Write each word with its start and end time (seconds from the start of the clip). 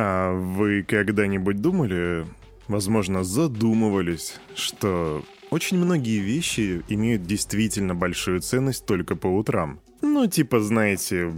А 0.00 0.32
вы 0.32 0.84
когда-нибудь 0.84 1.60
думали, 1.60 2.24
возможно, 2.68 3.24
задумывались, 3.24 4.36
что 4.54 5.24
очень 5.50 5.76
многие 5.76 6.20
вещи 6.20 6.84
имеют 6.86 7.24
действительно 7.24 7.96
большую 7.96 8.40
ценность 8.40 8.86
только 8.86 9.16
по 9.16 9.26
утрам? 9.26 9.80
Ну, 10.00 10.28
типа, 10.28 10.60
знаете, 10.60 11.32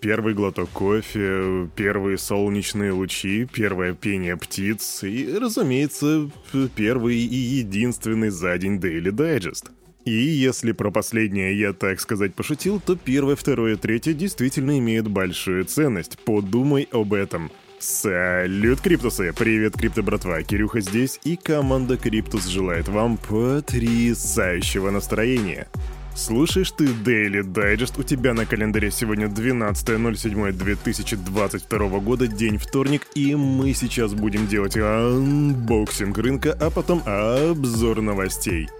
первый 0.00 0.32
глоток 0.32 0.70
кофе, 0.70 1.68
первые 1.76 2.16
солнечные 2.16 2.92
лучи, 2.92 3.46
первое 3.52 3.92
пение 3.92 4.38
птиц 4.38 5.04
и, 5.04 5.36
разумеется, 5.38 6.30
первый 6.74 7.16
и 7.18 7.36
единственный 7.36 8.30
за 8.30 8.56
день 8.56 8.78
Daily 8.78 9.10
Digest. 9.10 9.66
И 10.06 10.10
если 10.10 10.72
про 10.72 10.90
последнее 10.90 11.58
я, 11.58 11.74
так 11.74 12.00
сказать, 12.00 12.34
пошутил, 12.34 12.80
то 12.80 12.96
первое, 12.96 13.36
второе, 13.36 13.76
третье 13.76 14.14
действительно 14.14 14.78
имеют 14.78 15.06
большую 15.06 15.66
ценность. 15.66 16.18
Подумай 16.24 16.88
об 16.90 17.12
этом. 17.12 17.50
Салют, 17.78 18.80
Криптусы! 18.80 19.34
Привет, 19.34 19.74
Крипто 19.74 20.02
братва! 20.02 20.42
Кирюха 20.42 20.80
здесь, 20.80 21.20
и 21.24 21.36
команда 21.36 21.98
Криптус 21.98 22.46
желает 22.46 22.88
вам 22.88 23.18
потрясающего 23.18 24.88
настроения. 24.90 25.68
Слушаешь 26.14 26.70
ты 26.70 26.86
Daily 26.86 27.42
Digest, 27.42 28.00
у 28.00 28.02
тебя 28.02 28.32
на 28.32 28.46
календаре 28.46 28.90
сегодня 28.90 29.26
12.07.2022 29.26 32.00
года, 32.00 32.26
день 32.26 32.56
вторник, 32.56 33.06
и 33.14 33.34
мы 33.34 33.74
сейчас 33.74 34.14
будем 34.14 34.46
делать 34.46 34.78
unboxing 34.78 36.16
рынка, 36.16 36.56
а 36.58 36.70
потом 36.70 37.02
обзор 37.04 38.00
новостей. 38.00 38.70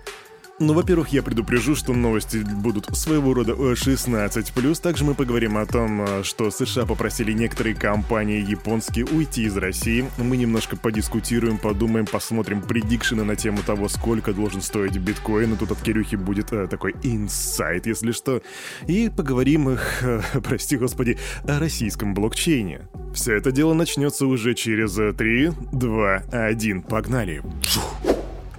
Ну, 0.59 0.73
во-первых, 0.73 1.11
я 1.11 1.23
предупрежу, 1.23 1.75
что 1.75 1.93
новости 1.93 2.39
будут 2.39 2.87
своего 2.97 3.35
рода 3.35 3.53
16+. 3.53 4.81
Также 4.81 5.05
мы 5.05 5.15
поговорим 5.15 5.59
о 5.59 5.67
том, 5.67 6.01
э, 6.01 6.23
что 6.23 6.51
США 6.51 6.87
попросили 6.87 7.33
некоторые 7.33 7.75
компании 7.75 8.41
японские 8.41 9.05
уйти 9.05 9.43
из 9.43 9.57
России. 9.59 10.09
Мы 10.17 10.39
немножко 10.39 10.79
подискутируем, 10.79 11.59
подумаем, 11.59 12.07
посмотрим 12.07 12.63
предикшены 12.63 13.23
на 13.23 13.37
тему 13.37 13.59
того, 13.67 13.89
сколько 13.89 14.33
должен 14.33 14.63
стоить 14.63 14.97
биткоин. 14.97 15.53
И 15.53 15.57
тут 15.59 15.73
от 15.73 15.83
Кирюхи 15.83 16.17
будет 16.17 16.55
э, 16.55 16.67
такой 16.69 16.95
инсайт, 17.03 17.87
если 17.87 18.13
что. 18.13 18.41
И 18.87 19.11
поговорим, 19.15 19.69
их, 19.69 20.03
э, 20.03 20.23
прости 20.43 20.79
господи, 20.79 21.19
о 21.47 21.59
российском 21.59 22.15
блокчейне. 22.15 22.89
Все 23.13 23.35
это 23.35 23.53
дело 23.53 23.75
начнется 23.75 24.27
уже 24.27 24.55
через 24.55 24.95
3, 24.95 25.51
2, 25.73 26.23
1. 26.33 26.83
Погнали! 26.83 27.43
Фух. 27.63 28.06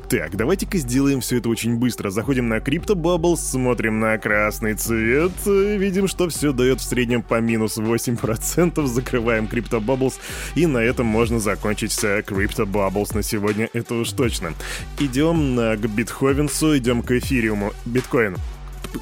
Так, 0.09 0.37
давайте-ка 0.37 0.77
сделаем 0.77 1.19
все 1.19 1.39
это 1.39 1.49
очень 1.49 1.75
быстро. 1.75 2.11
Заходим 2.11 2.47
на 2.47 2.59
Crypto 2.59 2.95
Bubbles, 2.95 3.37
смотрим 3.37 3.99
на 3.99 4.17
красный 4.17 4.73
цвет, 4.73 5.33
видим, 5.45 6.07
что 6.07 6.29
все 6.29 6.53
дает 6.53 6.79
в 6.79 6.83
среднем 6.85 7.21
по 7.21 7.41
минус 7.41 7.77
8%, 7.77 8.85
закрываем 8.85 9.49
Crypto 9.51 9.81
Bubbles, 9.81 10.13
и 10.55 10.65
на 10.65 10.77
этом 10.77 11.07
можно 11.07 11.39
закончить 11.39 11.91
с 11.91 12.05
Crypto 12.19 12.65
Bubbles 12.65 13.13
на 13.15 13.21
сегодня, 13.21 13.69
это 13.73 13.95
уж 13.95 14.11
точно. 14.11 14.53
Идем 14.97 15.57
к 15.57 15.87
Битховенсу, 15.87 16.77
идем 16.77 17.01
к 17.01 17.11
эфириуму, 17.11 17.73
биткоину 17.85 18.37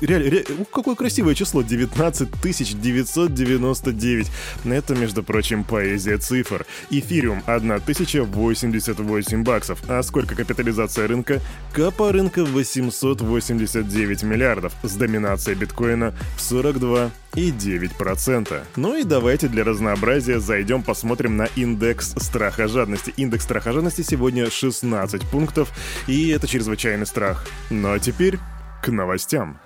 реально, 0.02 0.30
ре, 0.30 0.45
какое 0.72 0.95
красивое 0.95 1.36
число, 1.36 1.61
19 1.61 2.30
999. 2.41 4.31
Это, 4.66 4.95
между 4.95 5.23
прочим, 5.23 5.64
поэзия 5.64 6.17
цифр. 6.17 6.66
Эфириум 6.89 7.44
1088 7.45 9.44
баксов. 9.44 9.80
А 9.88 10.03
сколько 10.03 10.36
капитализация 10.36 11.08
рынка? 11.08 11.42
Капа 11.73 12.11
рынка 12.11 12.44
889 12.45 14.23
миллиардов, 14.23 14.73
с 14.83 14.95
доминацией 14.95 15.58
биткоина 15.58 16.14
в 16.38 16.42
42 16.42 17.11
и 17.36 17.52
9%. 17.52 18.61
Ну 18.75 18.97
и 18.97 19.03
давайте 19.03 19.47
для 19.47 19.64
разнообразия 19.64 20.39
зайдем 20.39 20.83
посмотрим 20.83 21.38
на 21.38 21.45
индекс 21.55 22.14
страха 22.17 22.67
жадности. 22.67 23.14
Индекс 23.17 23.44
страха 23.44 23.72
жадности 23.72 24.02
сегодня 24.02 24.49
16 24.49 25.22
пунктов, 25.30 25.72
и 26.08 26.30
это 26.30 26.47
чрезвычайный 26.47 27.05
страх. 27.05 27.45
Ну 27.70 27.94
а 27.94 27.99
теперь 27.99 28.39
к 28.81 28.89
новостям. 28.89 29.59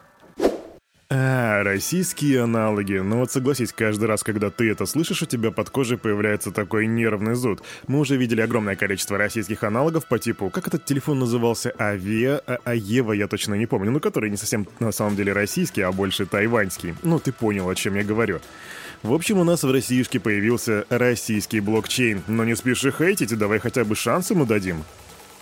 А, 1.11 1.63
российские 1.63 2.43
аналоги. 2.43 2.93
Ну 2.97 3.17
вот 3.17 3.31
согласись, 3.31 3.73
каждый 3.73 4.05
раз, 4.05 4.21
когда 4.21 4.51
ты 4.51 4.69
это 4.69 4.85
слышишь, 4.85 5.23
у 5.23 5.25
тебя 5.25 5.49
под 5.49 5.71
кожей 5.71 5.97
появляется 5.97 6.51
такой 6.51 6.85
нервный 6.85 7.33
зуд. 7.33 7.63
Мы 7.87 7.97
уже 7.97 8.15
видели 8.15 8.41
огромное 8.41 8.75
количество 8.75 9.17
российских 9.17 9.63
аналогов 9.63 10.05
по 10.05 10.19
типу, 10.19 10.51
как 10.51 10.67
этот 10.67 10.85
телефон 10.85 11.17
назывался, 11.17 11.73
Авиа, 11.79 12.43
а, 12.45 12.59
Аева, 12.63 13.13
я 13.13 13.27
точно 13.27 13.55
не 13.55 13.65
помню, 13.65 13.89
ну 13.89 13.99
который 13.99 14.29
не 14.29 14.37
совсем 14.37 14.67
на 14.79 14.91
самом 14.91 15.15
деле 15.15 15.33
российский, 15.33 15.81
а 15.81 15.91
больше 15.91 16.27
тайваньский. 16.27 16.93
Ну 17.01 17.17
ты 17.17 17.31
понял, 17.31 17.67
о 17.67 17.73
чем 17.73 17.95
я 17.95 18.03
говорю. 18.03 18.39
В 19.01 19.11
общем, 19.11 19.39
у 19.39 19.43
нас 19.43 19.63
в 19.63 19.71
Россиюшке 19.71 20.19
появился 20.19 20.85
российский 20.89 21.59
блокчейн, 21.59 22.21
но 22.27 22.43
не 22.43 22.55
спеши 22.55 22.91
хейтить, 22.91 23.35
давай 23.35 23.57
хотя 23.57 23.83
бы 23.83 23.95
шанс 23.95 24.29
ему 24.29 24.45
дадим. 24.45 24.83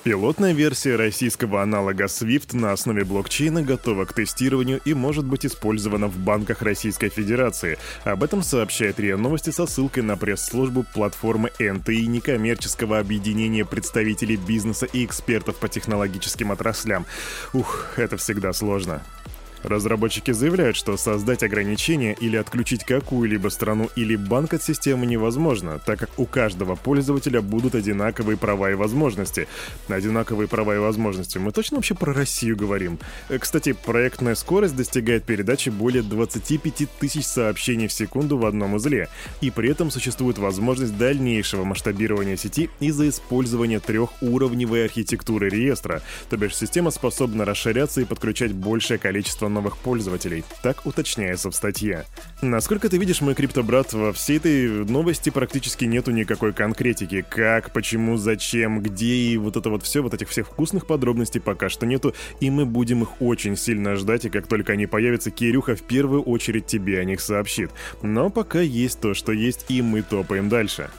Пилотная 0.04 0.54
версия 0.54 0.96
российского 0.96 1.62
аналога 1.62 2.06
SWIFT 2.06 2.56
на 2.56 2.72
основе 2.72 3.04
блокчейна 3.04 3.62
готова 3.62 4.06
к 4.06 4.14
тестированию 4.14 4.80
и 4.86 4.94
может 4.94 5.26
быть 5.26 5.46
использована 5.46 6.08
в 6.08 6.18
банках 6.18 6.62
Российской 6.62 7.10
Федерации. 7.10 7.78
Об 8.06 8.24
этом 8.24 8.42
сообщает 8.42 9.00
РИА 9.00 9.18
Новости 9.18 9.50
со 9.50 9.66
ссылкой 9.66 10.04
на 10.04 10.16
пресс-службу 10.16 10.86
платформы 10.94 11.52
НТИ 11.60 12.08
некоммерческого 12.08 13.00
объединения 13.00 13.66
представителей 13.66 14.38
бизнеса 14.38 14.86
и 14.86 15.04
экспертов 15.04 15.58
по 15.58 15.68
технологическим 15.68 16.52
отраслям. 16.52 17.06
Ух, 17.52 17.94
это 17.98 18.16
всегда 18.16 18.54
сложно. 18.54 19.04
Разработчики 19.68 20.32
заявляют, 20.32 20.78
что 20.78 20.96
создать 20.96 21.44
ограничения 21.44 22.14
или 22.14 22.38
отключить 22.38 22.86
какую-либо 22.86 23.50
страну 23.50 23.90
или 23.98 24.16
банк 24.16 24.54
от 24.54 24.64
системы 24.64 25.06
невозможно, 25.06 25.78
так 25.86 26.00
как 26.00 26.10
у 26.18 26.26
каждого 26.26 26.76
пользователя 26.76 27.42
будут 27.42 27.76
одинаковые 27.76 28.38
права 28.38 28.72
и 28.72 28.76
возможности. 28.76 29.50
Одинаковые 29.90 30.48
права 30.48 30.76
и 30.76 30.78
возможности. 30.78 31.38
Мы 31.38 31.52
точно 31.52 31.78
вообще 31.78 31.96
про 31.96 32.14
Россию 32.14 32.56
говорим? 32.56 32.98
Э, 33.28 33.40
кстати, 33.40 33.74
проектная 33.74 34.36
скорость 34.36 34.76
достигает 34.78 35.26
передачи 35.26 35.68
более 35.70 36.02
25 36.02 36.90
тысяч 37.00 37.26
сообщений 37.26 37.88
в 37.88 37.94
секунду 37.94 38.38
в 38.38 38.46
одном 38.46 38.76
узле, 38.76 39.10
и 39.42 39.52
при 39.52 39.70
этом 39.70 39.92
существует 39.92 40.38
возможность 40.38 40.98
дальнейшего 40.98 41.66
масштабирования 41.66 42.38
сети 42.38 42.70
из-за 42.80 43.10
использования 43.10 43.82
трехуровневой 43.82 44.86
архитектуры 44.86 45.50
реестра, 45.50 46.02
то 46.30 46.38
бишь 46.38 46.56
система 46.56 46.92
способна 46.92 47.44
расширяться 47.44 48.00
и 48.00 48.06
подключать 48.06 48.54
большее 48.54 48.98
количество 48.98 49.50
новых 49.58 49.78
пользователей. 49.78 50.44
Так 50.62 50.86
уточняется 50.86 51.50
в 51.50 51.56
статье. 51.56 52.06
Насколько 52.42 52.90
ты 52.90 52.98
видишь, 52.98 53.22
мой 53.22 53.34
криптобрат, 53.34 53.94
во 53.94 54.14
всей 54.14 54.38
этой 54.38 54.86
новости 54.86 55.32
практически 55.32 55.86
нету 55.86 56.12
никакой 56.12 56.54
конкретики. 56.54 57.26
Как, 57.28 57.74
почему, 57.74 58.18
зачем, 58.18 58.82
где 58.82 59.14
и 59.16 59.38
вот 59.38 59.58
это 59.58 59.70
вот 59.70 59.84
все, 59.84 60.02
вот 60.02 60.14
этих 60.14 60.30
всех 60.30 60.48
вкусных 60.48 60.86
подробностей 60.86 61.42
пока 61.42 61.70
что 61.70 61.86
нету, 61.86 62.14
и 62.40 62.50
мы 62.50 62.66
будем 62.66 63.02
их 63.04 63.22
очень 63.22 63.58
сильно 63.58 63.96
ждать, 63.96 64.26
и 64.26 64.30
как 64.30 64.48
только 64.48 64.74
они 64.74 64.86
появятся, 64.86 65.32
Кирюха 65.32 65.76
в 65.76 65.82
первую 65.82 66.22
очередь 66.22 66.68
тебе 66.68 67.00
о 67.00 67.04
них 67.04 67.20
сообщит. 67.20 67.72
Но 68.04 68.30
пока 68.30 68.62
есть 68.62 69.02
то, 69.02 69.14
что 69.14 69.32
есть, 69.32 69.66
и 69.70 69.82
мы 69.82 70.04
топаем 70.04 70.50
дальше. 70.50 70.90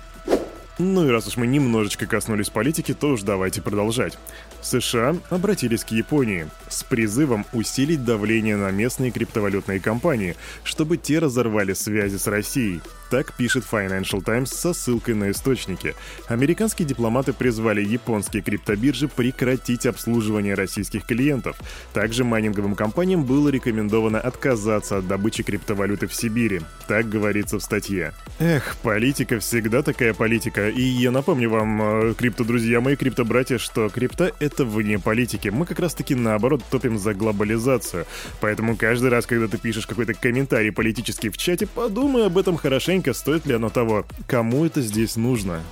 Ну 0.78 1.08
и 1.08 1.10
раз 1.10 1.26
уж 1.26 1.36
мы 1.36 1.48
немножечко 1.48 2.06
коснулись 2.06 2.50
политики, 2.50 2.94
то 2.94 3.08
уж 3.08 3.22
давайте 3.22 3.60
продолжать. 3.60 4.16
США 4.62 5.16
обратились 5.30 5.84
к 5.84 5.90
Японии 5.90 6.48
с 6.68 6.82
призывом 6.82 7.46
усилить 7.52 8.04
давление 8.04 8.56
на 8.56 8.70
местные 8.70 9.10
криптовалютные 9.10 9.80
компании, 9.80 10.36
чтобы 10.64 10.96
те 10.96 11.18
разорвали 11.18 11.72
связи 11.72 12.16
с 12.16 12.26
Россией. 12.26 12.80
Так 13.10 13.32
пишет 13.32 13.64
Financial 13.70 14.22
Times 14.22 14.50
со 14.50 14.74
ссылкой 14.74 15.14
на 15.14 15.30
источники. 15.30 15.94
Американские 16.26 16.86
дипломаты 16.86 17.32
призвали 17.32 17.82
японские 17.82 18.42
криптобиржи 18.42 19.08
прекратить 19.08 19.86
обслуживание 19.86 20.54
российских 20.54 21.06
клиентов. 21.06 21.56
Также 21.94 22.24
майнинговым 22.24 22.74
компаниям 22.74 23.24
было 23.24 23.48
рекомендовано 23.48 24.20
отказаться 24.20 24.98
от 24.98 25.08
добычи 25.08 25.42
криптовалюты 25.42 26.06
в 26.06 26.14
Сибири. 26.14 26.60
Так 26.86 27.08
говорится 27.08 27.58
в 27.58 27.62
статье. 27.62 28.12
Эх, 28.38 28.76
политика 28.82 29.38
всегда 29.38 29.82
такая 29.82 30.12
политика. 30.12 30.68
И 30.68 30.82
я 30.82 31.10
напомню 31.10 31.48
вам, 31.48 31.82
э, 31.82 32.14
крипто-друзья 32.14 32.80
мои, 32.80 32.96
крипто-братья, 32.96 33.56
что 33.56 33.88
крипта— 33.88 34.32
это 34.38 34.66
вне 34.66 34.98
политики. 34.98 35.48
Мы 35.48 35.64
как 35.64 35.80
раз-таки 35.80 36.14
наоборот 36.14 36.62
топим 36.70 36.98
за 36.98 37.14
глобализацию. 37.14 38.06
Поэтому 38.40 38.76
каждый 38.76 39.08
раз, 39.08 39.26
когда 39.26 39.48
ты 39.48 39.56
пишешь 39.56 39.86
какой-то 39.86 40.12
комментарий 40.12 40.72
политический 40.72 41.30
в 41.30 41.38
чате, 41.38 41.66
подумай 41.66 42.26
об 42.26 42.36
этом 42.36 42.56
хорошенько 42.56 42.97
Частенько 42.98 43.14
стоит 43.14 43.46
ли 43.46 43.54
оно 43.54 43.70
того? 43.70 44.04
Кому 44.26 44.66
это 44.66 44.80
здесь 44.82 45.14
нужно? 45.14 45.62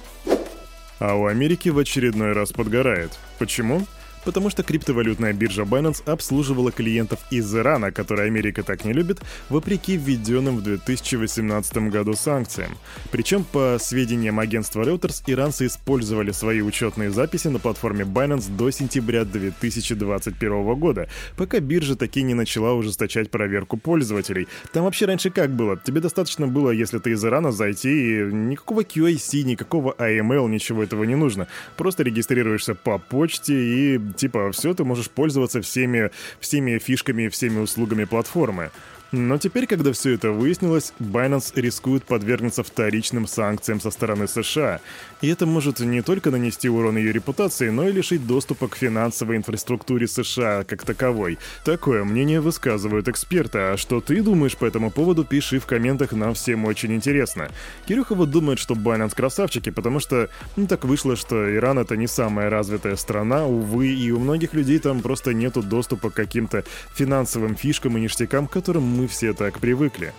А 1.01 1.15
у 1.15 1.27
Америки 1.27 1.71
в 1.71 1.79
очередной 1.79 2.33
раз 2.35 2.53
подгорает. 2.53 3.19
Почему? 3.41 3.85
Потому 4.27 4.51
что 4.51 4.65
криптовалютная 4.65 5.33
биржа 5.33 5.63
Binance 5.63 6.03
обслуживала 6.05 6.73
клиентов 6.73 7.21
из 7.31 7.55
Ирана, 7.55 7.93
которые 7.93 8.27
Америка 8.27 8.65
так 8.65 8.85
не 8.85 8.93
любит, 8.93 9.21
вопреки 9.49 9.97
введенным 9.97 10.57
в 10.57 10.63
2018 10.63 11.77
году 11.91 12.15
санкциям. 12.15 12.77
Причем, 13.13 13.45
по 13.45 13.79
сведениям 13.81 14.41
агентства 14.41 14.83
Reuters, 14.83 15.23
иранцы 15.27 15.67
использовали 15.67 16.33
свои 16.33 16.61
учетные 16.61 17.11
записи 17.11 17.47
на 17.49 17.61
платформе 17.61 18.05
Binance 18.05 18.55
до 18.55 18.71
сентября 18.73 19.25
2021 19.25 20.75
года, 20.75 21.09
пока 21.37 21.61
биржа 21.61 21.95
таки 21.95 22.23
не 22.23 22.35
начала 22.35 22.73
ужесточать 22.73 23.31
проверку 23.31 23.77
пользователей. 23.77 24.49
Там 24.73 24.85
вообще 24.85 25.07
раньше 25.07 25.31
как 25.31 25.51
было? 25.51 25.77
Тебе 25.77 26.01
достаточно 26.01 26.49
было, 26.49 26.73
если 26.73 26.99
ты 26.99 27.13
из 27.13 27.25
Ирана, 27.25 27.53
зайти, 27.53 27.89
и 27.89 28.25
никакого 28.25 28.81
QIC, 28.81 29.43
никакого 29.45 29.95
AML, 29.99 30.49
ничего 30.49 30.83
этого 30.83 31.05
не 31.05 31.15
нужно. 31.15 31.47
Просто 31.77 32.03
регистрируешься 32.03 32.75
по 32.75 32.99
почте 32.99 33.55
и, 33.55 34.01
типа, 34.17 34.51
все, 34.53 34.75
ты 34.75 34.85
можешь 34.85 35.11
пользоваться 35.11 35.61
всеми, 35.63 36.11
всеми 36.41 36.79
фишками, 36.79 37.29
всеми 37.29 37.61
услугами 37.61 38.05
платформы. 38.05 38.71
Но 39.13 39.39
теперь, 39.39 39.67
когда 39.67 39.93
все 39.93 40.15
это 40.15 40.33
выяснилось, 40.33 40.93
Binance 40.99 41.53
рискует 41.55 42.05
подвергнуться 42.05 42.65
вторичным 42.65 43.27
санкциям 43.27 43.81
со 43.81 43.91
стороны 43.91 44.27
США. 44.27 44.81
И 45.23 45.29
это 45.29 45.47
может 45.47 45.81
не 45.81 46.03
только 46.03 46.31
нанести 46.31 46.69
урон 46.69 46.97
ее 46.97 47.13
репутации, 47.13 47.71
но 47.71 47.89
и 47.89 47.93
лишить 47.93 48.27
доступа 48.27 48.69
к 48.69 48.77
финансовой 48.77 49.37
инфраструктуре 49.37 50.09
США 50.09 50.65
как 50.65 50.85
таковой. 50.85 51.39
Такое 51.65 52.05
мнение 52.05 52.41
высказывают 52.41 53.09
эксперты. 53.09 53.59
А 53.59 53.77
что 53.77 54.01
ты 54.01 54.23
думаешь 54.23 54.57
по 54.57 54.65
этому 54.65 54.91
поводу, 54.91 55.25
пиши 55.25 55.61
в 55.61 55.67
комментах, 55.67 56.13
нам 56.13 56.35
всем 56.35 56.65
очень 56.65 56.93
интересно. 56.93 57.51
Кирюха 57.87 58.15
думает, 58.15 58.59
что 58.59 58.75
Binance 58.75 59.15
красавчики, 59.15 59.71
потому 59.71 60.01
что 60.01 60.29
ну, 60.57 60.67
так 60.67 60.85
вышло, 60.85 61.17
что 61.17 61.55
Иран 61.55 61.79
это 61.79 61.97
не 61.97 62.09
самая 62.09 62.51
развитая 62.51 62.97
страна, 62.97 63.47
увы, 63.47 63.89
и 63.89 64.11
у 64.11 64.19
многих 64.19 64.53
людей 64.53 64.79
там 64.79 65.01
просто 65.01 65.33
нету 65.33 65.63
доступа 65.63 66.11
к 66.11 66.15
каким-то 66.15 66.65
финансовым 66.95 67.55
фишкам 67.55 67.97
и 67.97 68.01
ништякам, 68.01 68.49
которым 68.49 68.83
мы 68.83 69.06
все 69.07 69.33
так 69.33 69.59
привыкли. 69.59 70.13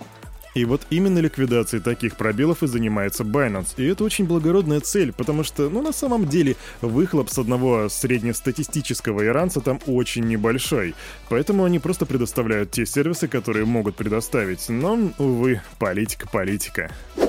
И 0.54 0.64
вот 0.64 0.82
именно 0.90 1.20
ликвидацией 1.20 1.80
таких 1.82 2.16
пробелов 2.16 2.62
и 2.62 2.66
занимается 2.66 3.22
Binance. 3.22 3.74
И 3.76 3.86
это 3.86 4.02
очень 4.02 4.24
благородная 4.24 4.80
цель, 4.80 5.12
потому 5.12 5.44
что, 5.44 5.68
ну, 5.68 5.82
на 5.82 5.92
самом 5.92 6.26
деле, 6.26 6.56
выхлоп 6.80 7.30
с 7.30 7.38
одного 7.38 7.88
среднестатистического 7.88 9.24
иранца 9.24 9.60
там 9.60 9.78
очень 9.86 10.24
небольшой. 10.24 10.94
Поэтому 11.28 11.64
они 11.64 11.78
просто 11.78 12.06
предоставляют 12.06 12.72
те 12.72 12.86
сервисы, 12.86 13.28
которые 13.28 13.66
могут 13.66 13.94
предоставить. 13.94 14.68
Но, 14.68 15.12
увы, 15.18 15.60
политика-политика. 15.78 16.90
Квик 17.14 17.27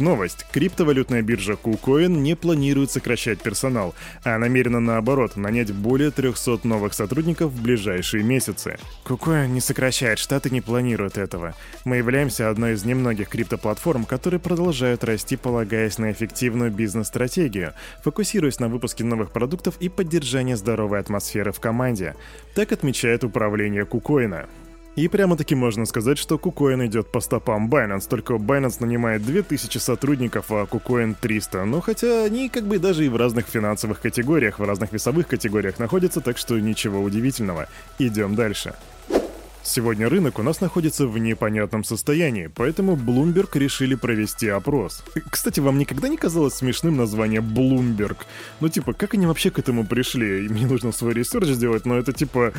новость. 0.00 0.46
Криптовалютная 0.52 1.22
биржа 1.22 1.52
KuCoin 1.52 2.08
не 2.08 2.34
планирует 2.34 2.90
сокращать 2.90 3.40
персонал, 3.40 3.94
а 4.24 4.36
намерена 4.38 4.80
наоборот 4.80 5.36
нанять 5.36 5.72
более 5.72 6.10
300 6.10 6.60
новых 6.64 6.92
сотрудников 6.92 7.52
в 7.52 7.62
ближайшие 7.62 8.24
месяцы. 8.24 8.78
KuCoin 9.04 9.46
не 9.48 9.60
сокращает, 9.60 10.18
штаты 10.18 10.50
не 10.50 10.60
планируют 10.60 11.18
этого. 11.18 11.54
Мы 11.84 11.98
являемся 11.98 12.50
одной 12.50 12.72
из 12.72 12.84
немногих 12.84 13.28
криптоплатформ, 13.28 14.06
которые 14.06 14.40
продолжают 14.40 15.04
расти, 15.04 15.36
полагаясь 15.36 15.98
на 15.98 16.10
эффективную 16.10 16.72
бизнес-стратегию, 16.72 17.74
фокусируясь 18.02 18.58
на 18.58 18.68
выпуске 18.68 19.04
новых 19.04 19.30
продуктов 19.30 19.76
и 19.78 19.88
поддержании 19.88 20.54
здоровой 20.54 20.98
атмосферы 20.98 21.52
в 21.52 21.60
команде. 21.60 22.16
Так 22.56 22.72
отмечает 22.72 23.22
управление 23.22 23.84
KuCoin. 23.84 24.48
И 24.96 25.08
прямо-таки 25.08 25.54
можно 25.54 25.86
сказать, 25.86 26.18
что 26.18 26.34
KuCoin 26.34 26.86
идет 26.86 27.12
по 27.12 27.20
стопам 27.20 27.70
Binance, 27.70 28.08
только 28.08 28.34
Binance 28.34 28.76
нанимает 28.80 29.24
2000 29.24 29.78
сотрудников, 29.78 30.50
а 30.50 30.64
KuCoin 30.64 31.14
300. 31.18 31.64
Но 31.64 31.80
хотя 31.80 32.24
они 32.24 32.48
как 32.48 32.64
бы 32.64 32.78
даже 32.78 33.06
и 33.06 33.08
в 33.08 33.16
разных 33.16 33.46
финансовых 33.46 34.00
категориях, 34.00 34.58
в 34.58 34.64
разных 34.64 34.92
весовых 34.92 35.28
категориях 35.28 35.78
находятся, 35.78 36.20
так 36.20 36.38
что 36.38 36.58
ничего 36.58 37.00
удивительного. 37.00 37.68
Идем 37.98 38.34
дальше. 38.34 38.74
Сегодня 39.70 40.08
рынок 40.08 40.40
у 40.40 40.42
нас 40.42 40.60
находится 40.60 41.06
в 41.06 41.16
непонятном 41.16 41.84
состоянии, 41.84 42.48
поэтому 42.52 42.96
Bloomberg 42.96 43.56
решили 43.56 43.94
провести 43.94 44.48
опрос. 44.48 45.04
Кстати, 45.30 45.60
вам 45.60 45.78
никогда 45.78 46.08
не 46.08 46.16
казалось 46.16 46.54
смешным 46.54 46.96
название 46.96 47.40
Bloomberg? 47.40 48.16
Ну 48.58 48.68
типа, 48.68 48.94
как 48.94 49.14
они 49.14 49.26
вообще 49.26 49.52
к 49.52 49.60
этому 49.60 49.86
пришли? 49.86 50.48
Мне 50.48 50.66
нужно 50.66 50.90
свой 50.90 51.14
research 51.14 51.46
сделать, 51.50 51.86
но 51.86 51.96
это 51.96 52.12
типа... 52.12 52.52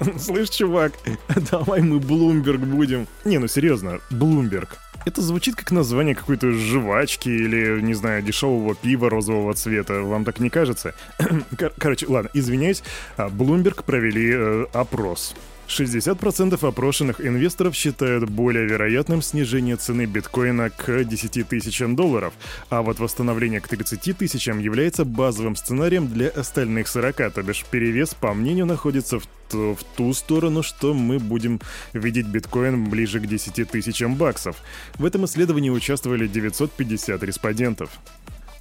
Слышь, 0.18 0.50
чувак, 0.50 0.94
давай 1.52 1.82
мы 1.82 1.98
Bloomberg 1.98 2.58
будем. 2.58 3.06
Не, 3.24 3.38
ну 3.38 3.46
серьезно, 3.46 4.00
Bloomberg. 4.10 4.70
Это 5.04 5.22
звучит 5.22 5.54
как 5.54 5.70
название 5.70 6.16
какой-то 6.16 6.50
жвачки 6.50 7.28
или, 7.28 7.80
не 7.80 7.94
знаю, 7.94 8.22
дешевого 8.22 8.74
пива 8.74 9.08
розового 9.08 9.54
цвета. 9.54 10.02
Вам 10.02 10.24
так 10.24 10.40
не 10.40 10.50
кажется? 10.50 10.96
Кор- 11.56 11.74
короче, 11.78 12.06
ладно, 12.08 12.28
извиняюсь. 12.34 12.82
А, 13.16 13.28
Bloomberg 13.28 13.84
провели 13.84 14.32
э, 14.34 14.66
опрос. 14.72 15.36
60% 15.68 16.66
опрошенных 16.66 17.20
инвесторов 17.20 17.74
считают 17.74 18.28
более 18.28 18.66
вероятным 18.66 19.22
снижение 19.22 19.76
цены 19.76 20.06
биткоина 20.06 20.70
к 20.70 21.04
10 21.04 21.48
тысячам 21.48 21.96
долларов, 21.96 22.34
а 22.70 22.82
вот 22.82 22.98
восстановление 22.98 23.60
к 23.60 23.68
30 23.68 24.16
тысячам 24.16 24.58
является 24.58 25.04
базовым 25.04 25.56
сценарием 25.56 26.08
для 26.08 26.28
остальных 26.28 26.88
40, 26.88 27.32
то 27.32 27.42
бишь 27.42 27.64
перевес, 27.70 28.14
по 28.14 28.32
мнению, 28.34 28.66
находится 28.66 29.18
в 29.18 29.26
ту, 29.48 29.74
в 29.74 29.84
ту 29.96 30.12
сторону, 30.12 30.62
что 30.62 30.94
мы 30.94 31.18
будем 31.18 31.60
видеть 31.92 32.26
биткоин 32.26 32.88
ближе 32.88 33.20
к 33.20 33.26
10 33.26 33.68
тысячам 33.68 34.14
баксов. 34.14 34.56
В 34.98 35.04
этом 35.04 35.24
исследовании 35.24 35.70
участвовали 35.70 36.26
950 36.26 37.22
респондентов. 37.22 37.90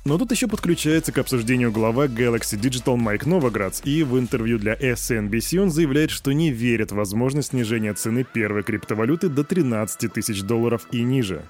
Но 0.05 0.19
тут 0.19 0.29
еще 0.29 0.47
подключается 0.47 1.11
к 1.11 1.17
обсуждению 1.17 1.71
глава 1.71 2.05
Galaxy 2.05 2.59
Digital 2.59 2.95
Майк 2.95 3.25
Новоградс, 3.25 3.81
и 3.85 4.03
в 4.03 4.19
интервью 4.19 4.59
для 4.59 4.75
SNBC 4.75 5.57
он 5.57 5.71
заявляет, 5.71 6.11
что 6.11 6.31
не 6.31 6.51
верит 6.51 6.91
в 6.91 6.95
возможность 6.95 7.49
снижения 7.49 7.91
цены 7.95 8.23
первой 8.23 8.61
криптовалюты 8.61 9.29
до 9.29 9.43
13 9.43 10.13
тысяч 10.13 10.43
долларов 10.43 10.87
и 10.91 11.01
ниже. 11.01 11.41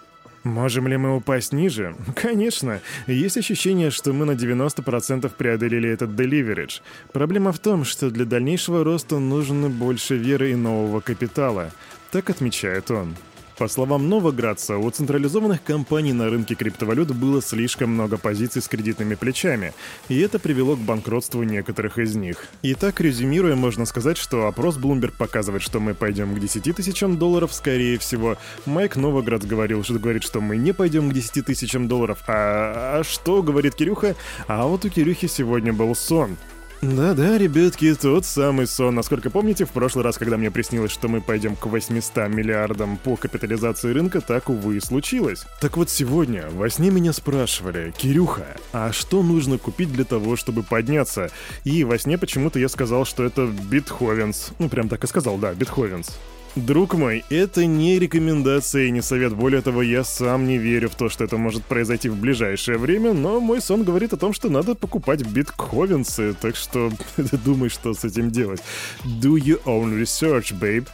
Можем 0.45 0.87
ли 0.87 0.95
мы 0.95 1.17
упасть 1.17 1.51
ниже? 1.51 1.97
Конечно. 2.15 2.79
Есть 3.07 3.35
ощущение, 3.35 3.91
что 3.91 4.13
мы 4.13 4.23
на 4.23 4.31
90% 4.31 5.29
преодолели 5.35 5.89
этот 5.89 6.15
деливеридж. 6.15 6.79
Проблема 7.11 7.51
в 7.51 7.59
том, 7.59 7.83
что 7.83 8.09
для 8.09 8.23
дальнейшего 8.23 8.85
роста 8.85 9.19
нужно 9.19 9.69
больше 9.69 10.15
веры 10.15 10.51
и 10.51 10.55
нового 10.55 11.01
капитала. 11.01 11.71
Так 12.09 12.29
отмечает 12.29 12.89
он. 12.89 13.15
По 13.57 13.69
словам 13.69 14.09
Новоградца, 14.09 14.77
у 14.77 14.89
централизованных 14.89 15.63
компаний 15.63 16.11
на 16.11 16.29
рынке 16.29 16.55
криптовалют 16.55 17.11
было 17.15 17.41
слишком 17.41 17.91
много 17.91 18.17
позиций 18.17 18.61
с 18.61 18.67
кредитными 18.67 19.15
плечами, 19.15 19.73
и 20.09 20.19
это 20.19 20.39
привело 20.39 20.75
к 20.75 20.79
банкротству 20.79 21.41
некоторых 21.43 21.97
из 21.97 22.15
них. 22.15 22.47
Итак, 22.63 22.99
резюмируя, 22.99 23.55
можно 23.55 23.85
сказать, 23.85 24.17
что 24.17 24.47
опрос 24.47 24.77
Bloomberg 24.77 25.13
показывает, 25.17 25.63
что 25.63 25.79
мы 25.79 25.93
пойдем 25.93 26.35
к 26.35 26.39
10 26.39 26.75
тысячам 26.75 27.17
долларов, 27.17 27.53
скорее 27.53 27.97
всего. 27.97 28.37
Майк 28.65 28.97
Новоградц 28.97 29.45
говорил, 29.45 29.85
что 29.85 29.99
говорит, 29.99 30.23
что 30.23 30.41
мы 30.41 30.57
не 30.57 30.73
пойдем 30.73 31.09
к 31.09 31.13
10 31.13 31.45
тысячам 31.45 31.87
долларов. 31.87 32.23
А, 32.27 32.99
а 32.99 33.03
что, 33.05 33.41
говорит 33.41 33.75
Кирюха? 33.75 34.15
А 34.47 34.65
вот 34.67 34.83
у 34.83 34.89
Кирюхи 34.89 35.27
сегодня 35.27 35.71
был 35.71 35.95
сон. 35.95 36.35
Да-да, 36.81 37.37
ребятки, 37.37 37.93
тот 37.95 38.25
самый 38.25 38.67
сон. 38.67 38.95
Насколько 38.95 39.29
помните, 39.29 39.65
в 39.65 39.71
прошлый 39.71 40.03
раз, 40.03 40.17
когда 40.17 40.37
мне 40.37 40.51
приснилось, 40.51 40.91
что 40.91 41.07
мы 41.07 41.21
пойдем 41.21 41.55
к 41.55 41.65
800 41.65 42.27
миллиардам 42.29 42.97
по 42.97 43.15
капитализации 43.15 43.91
рынка, 43.91 44.21
так, 44.21 44.49
увы, 44.49 44.77
и 44.77 44.79
случилось. 44.79 45.45
Так 45.61 45.77
вот 45.77 45.89
сегодня 45.89 46.47
во 46.51 46.69
сне 46.69 46.91
меня 46.91 47.13
спрашивали, 47.13 47.93
Кирюха, 47.97 48.57
а 48.71 48.91
что 48.91 49.23
нужно 49.23 49.57
купить 49.57 49.91
для 49.91 50.03
того, 50.03 50.35
чтобы 50.35 50.63
подняться? 50.63 51.31
И 51.63 51.83
во 51.83 51.97
сне 51.97 52.17
почему-то 52.17 52.59
я 52.59 52.69
сказал, 52.69 53.05
что 53.05 53.23
это 53.23 53.47
Бетховенс. 53.47 54.51
Ну, 54.59 54.69
прям 54.69 54.89
так 54.89 55.03
и 55.03 55.07
сказал, 55.07 55.37
да, 55.37 55.53
Бетховенс. 55.53 56.09
Друг 56.55 56.93
мой, 56.93 57.25
это 57.29 57.65
не 57.65 57.99
рекомендация 57.99 58.85
и 58.85 58.91
не 58.91 59.01
совет. 59.01 59.33
Более 59.33 59.61
того, 59.61 59.81
я 59.81 60.05
сам 60.05 60.47
не 60.47 60.57
верю 60.57 60.89
в 60.89 60.95
то, 60.95 61.09
что 61.09 61.25
это 61.25 61.35
может 61.35 61.65
произойти 61.65 62.07
в 62.07 62.15
ближайшее 62.15 62.77
время, 62.77 63.11
но 63.11 63.41
мой 63.41 63.59
сон 63.59 63.83
говорит 63.83 64.13
о 64.13 64.17
том, 64.17 64.31
что 64.31 64.49
надо 64.49 64.73
покупать 64.73 65.21
биткоинсы, 65.21 66.33
так 66.39 66.55
что 66.55 66.91
думай, 67.45 67.67
что 67.67 67.93
с 67.93 68.05
этим 68.05 68.31
делать. 68.31 68.61
Do 69.03 69.35
your 69.35 69.61
own 69.65 69.99
research, 69.99 70.57
babe. 70.57 70.87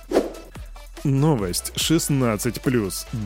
Новость 1.03 1.73
16+. 1.75 2.59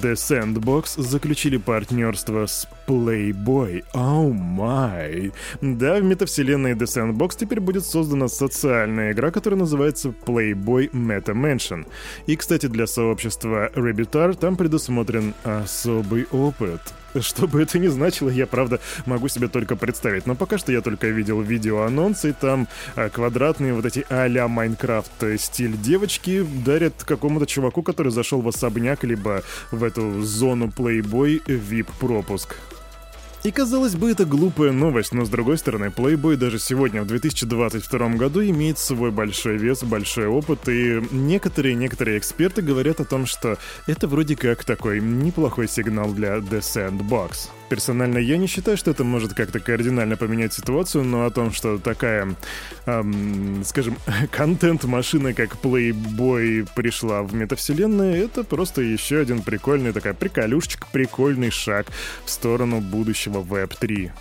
The 0.01 0.13
Sandbox 0.13 1.01
заключили 1.01 1.57
партнерство 1.57 2.45
с 2.45 2.67
Playboy. 2.87 3.83
Oh 3.93 4.31
my. 4.31 5.33
Да, 5.61 5.95
в 5.99 6.03
метавселенной 6.03 6.73
The 6.73 6.85
Sandbox 6.85 7.37
теперь 7.37 7.59
будет 7.59 7.85
создана 7.85 8.27
социальная 8.27 9.11
игра, 9.11 9.31
которая 9.31 9.59
называется 9.59 10.13
Playboy 10.25 10.91
Meta 10.91 11.33
Mansion. 11.33 11.87
И, 12.27 12.35
кстати, 12.35 12.67
для 12.67 12.87
сообщества 12.87 13.71
Rabbitar 13.75 14.35
там 14.35 14.55
предусмотрен 14.55 15.33
особый 15.43 16.27
опыт. 16.31 16.81
Что 17.21 17.47
бы 17.47 17.61
это 17.61 17.79
ни 17.79 17.87
значило, 17.87 18.29
я, 18.29 18.45
правда, 18.45 18.79
могу 19.05 19.27
себе 19.29 19.47
только 19.47 19.75
представить. 19.75 20.25
Но 20.25 20.35
пока 20.35 20.57
что 20.57 20.71
я 20.71 20.81
только 20.81 21.07
видел 21.07 21.41
видео-анонсы, 21.41 22.33
там 22.33 22.67
а, 22.95 23.09
квадратные 23.09 23.73
вот 23.73 23.85
эти 23.85 24.05
а-ля 24.09 24.47
Майнкрафт 24.47 25.11
стиль 25.37 25.77
девочки 25.77 26.45
дарят 26.65 27.03
какому-то 27.03 27.45
чуваку, 27.45 27.83
который 27.83 28.11
зашел 28.11 28.41
в 28.41 28.47
особняк, 28.47 29.03
либо 29.03 29.43
в 29.71 29.83
эту 29.83 30.21
зону 30.23 30.71
Playboy 30.75 31.41
VIP-пропуск. 31.45 32.55
И 33.45 33.51
казалось 33.51 33.95
бы, 33.95 34.09
это 34.09 34.25
глупая 34.25 34.71
новость, 34.71 35.13
но 35.13 35.23
с 35.23 35.29
другой 35.29 35.59
стороны, 35.59 35.93
Playboy 35.95 36.35
даже 36.35 36.57
сегодня, 36.57 37.03
в 37.03 37.05
2022 37.05 38.09
году, 38.15 38.43
имеет 38.43 38.79
свой 38.79 39.11
большой 39.11 39.57
вес, 39.57 39.83
большой 39.83 40.25
опыт, 40.25 40.67
и 40.67 40.99
некоторые-некоторые 41.11 42.17
эксперты 42.17 42.63
говорят 42.63 43.01
о 43.01 43.05
том, 43.05 43.27
что 43.27 43.59
это 43.85 44.07
вроде 44.07 44.35
как 44.35 44.63
такой 44.63 44.99
неплохой 44.99 45.67
сигнал 45.67 46.11
для 46.11 46.37
The 46.37 46.59
Sandbox. 46.59 47.49
Персонально 47.69 48.19
я 48.19 48.37
не 48.37 48.47
считаю, 48.47 48.77
что 48.77 48.91
это 48.91 49.03
может 49.03 49.33
как-то 49.33 49.59
кардинально 49.59 50.17
поменять 50.17 50.53
ситуацию, 50.53 51.03
но 51.03 51.25
о 51.25 51.31
том, 51.31 51.51
что 51.51 51.77
такая, 51.79 52.35
эм, 52.85 53.63
скажем, 53.65 53.97
контент-машина, 54.31 55.33
как 55.33 55.55
Playboy, 55.55 56.67
пришла 56.75 57.23
в 57.23 57.33
метавселенную, 57.33 58.23
это 58.23 58.43
просто 58.43 58.81
еще 58.81 59.19
один 59.19 59.41
прикольный, 59.41 59.93
такая 59.93 60.13
приколюшечка, 60.13 60.87
прикольный 60.91 61.49
шаг 61.49 61.87
в 62.25 62.29
сторону 62.29 62.81
будущего 62.81 63.39
Web 63.41 63.75
3. 63.79 64.11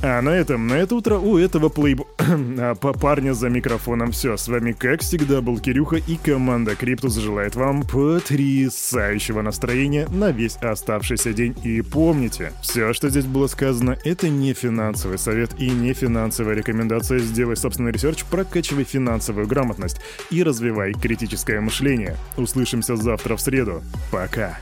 А 0.00 0.22
на 0.22 0.30
этом, 0.30 0.68
на 0.68 0.74
это 0.74 0.94
утро 0.94 1.16
у 1.18 1.38
этого 1.38 1.68
плейбо... 1.68 2.06
а, 2.18 2.74
парня 2.76 3.34
за 3.34 3.48
микрофоном 3.48 4.12
все. 4.12 4.36
С 4.36 4.46
вами, 4.46 4.70
как 4.72 5.00
всегда, 5.00 5.40
был 5.40 5.58
Кирюха 5.58 5.96
и 5.96 6.16
команда 6.16 6.76
Криптус 6.76 7.16
желает 7.16 7.56
вам 7.56 7.82
потрясающего 7.82 9.42
настроения 9.42 10.06
на 10.08 10.30
весь 10.30 10.56
оставшийся 10.56 11.32
день. 11.32 11.56
И 11.64 11.82
помните, 11.82 12.52
все, 12.62 12.92
что 12.92 13.08
здесь 13.10 13.24
было 13.24 13.48
сказано, 13.48 13.98
это 14.04 14.28
не 14.28 14.52
финансовый 14.52 15.18
совет 15.18 15.50
и 15.58 15.68
не 15.68 15.92
финансовая 15.94 16.54
рекомендация. 16.54 17.18
Сделай 17.18 17.56
собственный 17.56 17.90
research, 17.90 18.24
прокачивай 18.24 18.84
финансовую 18.84 19.48
грамотность 19.48 20.00
и 20.30 20.44
развивай 20.44 20.92
критическое 20.92 21.60
мышление. 21.60 22.16
Услышимся 22.36 22.94
завтра 22.94 23.34
в 23.34 23.40
среду. 23.40 23.82
Пока. 24.12 24.58